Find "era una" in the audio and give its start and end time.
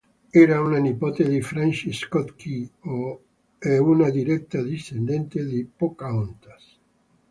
0.33-0.79